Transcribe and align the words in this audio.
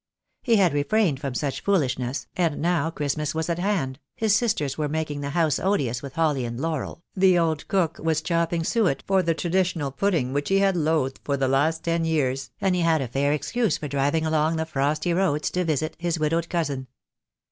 He 0.41 0.55
had 0.55 0.73
refrained 0.73 1.19
from 1.19 1.35
such 1.35 1.61
foolishness, 1.61 2.25
and 2.35 2.59
now 2.59 2.89
Christmas 2.89 3.35
was 3.35 3.49
at 3.51 3.59
hand, 3.59 3.99
his 4.15 4.35
sisters 4.35 4.75
were 4.75 4.89
making 4.89 5.21
the 5.21 5.29
house 5.29 5.59
odious 5.59 6.01
with 6.01 6.13
holly 6.15 6.43
and 6.43 6.59
laurel, 6.59 7.03
the 7.15 7.37
old 7.37 7.67
cook 7.67 7.99
was 7.99 8.19
chopping 8.23 8.63
284 8.63 8.63
THE 8.65 8.73
DAY 8.73 8.77
WILL 8.79 8.93
COME. 8.95 8.95
suet 8.95 9.03
for 9.05 9.23
the 9.23 9.39
traditional 9.51 9.91
pudding 9.91 10.33
which 10.33 10.49
he 10.49 10.57
had 10.57 10.75
loathed 10.75 11.19
for 11.23 11.37
the 11.37 11.47
last 11.47 11.83
ten 11.83 12.03
years, 12.03 12.49
and 12.59 12.73
he 12.73 12.81
had 12.81 13.03
a 13.03 13.07
fair 13.07 13.31
excuse 13.31 13.77
for 13.77 13.87
driv 13.87 14.15
ing 14.15 14.25
along 14.25 14.55
the 14.55 14.65
frosty 14.65 15.13
roads 15.13 15.51
to 15.51 15.63
visit 15.65 15.95
his 15.99 16.17
widowed 16.17 16.49
cousin. 16.49 16.87